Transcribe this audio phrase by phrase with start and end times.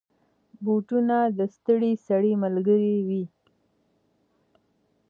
[0.63, 3.23] بوټونه د ستړي سړي ملګری وي.